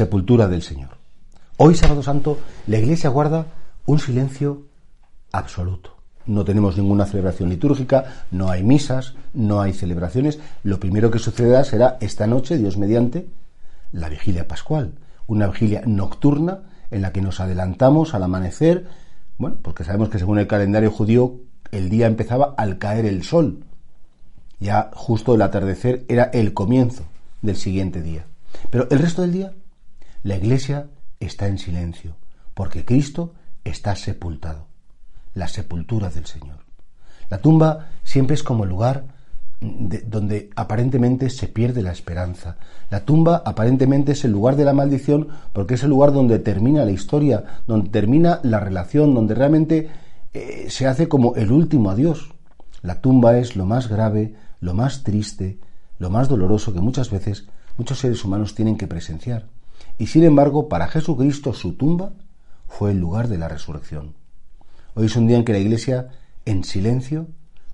[0.00, 0.96] sepultura del Señor.
[1.58, 3.44] Hoy, sábado santo, la Iglesia guarda
[3.84, 4.62] un silencio
[5.30, 5.94] absoluto.
[6.24, 10.38] No tenemos ninguna celebración litúrgica, no hay misas, no hay celebraciones.
[10.62, 13.28] Lo primero que sucederá será esta noche, Dios mediante,
[13.92, 14.94] la vigilia pascual,
[15.26, 18.88] una vigilia nocturna en la que nos adelantamos al amanecer,
[19.36, 21.40] bueno, porque sabemos que según el calendario judío
[21.72, 23.64] el día empezaba al caer el sol.
[24.60, 27.04] Ya justo el atardecer era el comienzo
[27.42, 28.24] del siguiente día.
[28.70, 29.52] Pero el resto del día,
[30.22, 30.88] la iglesia
[31.18, 32.16] está en silencio,
[32.54, 33.34] porque Cristo
[33.64, 34.66] está sepultado,
[35.34, 36.58] la sepultura del Señor.
[37.30, 39.04] La tumba siempre es como el lugar
[39.60, 42.56] donde aparentemente se pierde la esperanza.
[42.90, 46.84] La tumba aparentemente es el lugar de la maldición porque es el lugar donde termina
[46.84, 49.90] la historia, donde termina la relación, donde realmente
[50.32, 52.30] eh, se hace como el último adiós.
[52.82, 55.58] La tumba es lo más grave, lo más triste,
[55.98, 59.46] lo más doloroso que muchas veces muchos seres humanos tienen que presenciar.
[60.00, 62.14] Y sin embargo, para Jesucristo su tumba
[62.66, 64.14] fue el lugar de la resurrección.
[64.94, 66.08] Hoy es un día en que la Iglesia,
[66.46, 67.26] en silencio,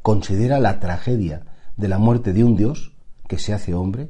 [0.00, 1.42] considera la tragedia
[1.76, 2.94] de la muerte de un Dios
[3.28, 4.08] que se hace hombre,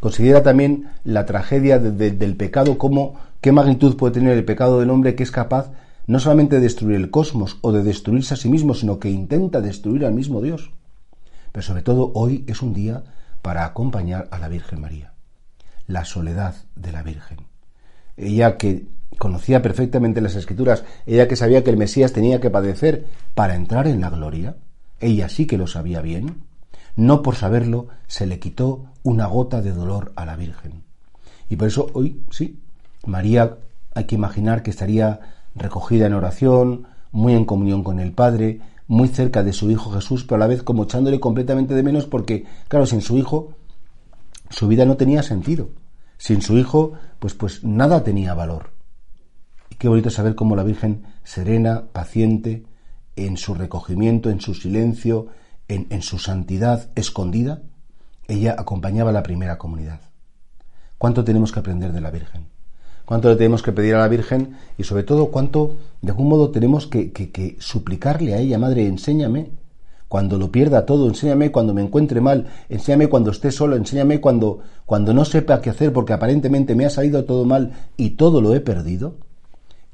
[0.00, 5.14] considera también la tragedia del pecado, como qué magnitud puede tener el pecado del hombre
[5.14, 5.70] que es capaz
[6.06, 9.60] no solamente de destruir el cosmos o de destruirse a sí mismo, sino que intenta
[9.60, 10.70] destruir al mismo Dios.
[11.52, 13.04] Pero sobre todo hoy es un día
[13.42, 15.12] para acompañar a la Virgen María,
[15.86, 17.49] la soledad de la Virgen.
[18.20, 18.86] Ella que
[19.18, 23.86] conocía perfectamente las escrituras, ella que sabía que el Mesías tenía que padecer para entrar
[23.86, 24.56] en la gloria,
[25.00, 26.42] ella sí que lo sabía bien,
[26.96, 30.82] no por saberlo se le quitó una gota de dolor a la Virgen.
[31.48, 32.60] Y por eso hoy, sí,
[33.06, 33.56] María
[33.94, 35.20] hay que imaginar que estaría
[35.54, 40.24] recogida en oración, muy en comunión con el Padre, muy cerca de su Hijo Jesús,
[40.24, 43.54] pero a la vez como echándole completamente de menos porque, claro, sin su Hijo
[44.50, 45.68] su vida no tenía sentido.
[46.20, 48.72] Sin su Hijo, pues, pues nada tenía valor.
[49.70, 52.66] Y qué bonito saber cómo la Virgen serena, paciente,
[53.16, 55.28] en su recogimiento, en su silencio,
[55.66, 57.62] en, en su santidad escondida,
[58.28, 60.02] ella acompañaba a la primera comunidad.
[60.98, 62.48] ¿Cuánto tenemos que aprender de la Virgen?
[63.06, 66.52] cuánto le tenemos que pedir a la Virgen y sobre todo cuánto de algún modo
[66.52, 69.50] tenemos que, suplicarle a ella, Madre, enséñame
[70.10, 74.58] cuando lo pierda todo, enséñame cuando me encuentre mal, enséñame cuando esté solo, enséñame cuando,
[74.84, 78.52] cuando no sepa qué hacer porque aparentemente me ha salido todo mal y todo lo
[78.52, 79.18] he perdido,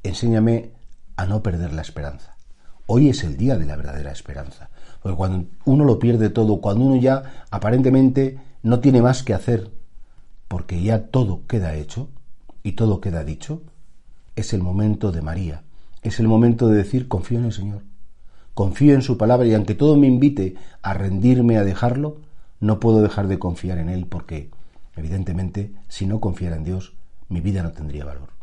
[0.03, 0.71] enséñame
[1.17, 2.35] a no perder la esperanza.
[2.87, 4.71] Hoy es el día de la verdadera esperanza.
[5.03, 9.71] Porque cuando uno lo pierde todo, cuando uno ya aparentemente no tiene más que hacer,
[10.49, 12.09] porque ya todo queda hecho,
[12.63, 13.61] y todo queda dicho,
[14.35, 15.63] es el momento de María,
[16.01, 17.83] es el momento de decir confío en el Señor,
[18.57, 22.23] confío en su palabra y aunque todo me invite a rendirme a dejarlo,
[22.59, 24.49] no puedo dejar de confiar en Él porque,
[24.97, 26.95] evidentemente, si no confiara en Dios,
[27.29, 28.36] mi vida no tendría valor.